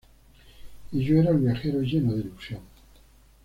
[0.93, 2.61] Y yo era el viajero lleno de ilusión.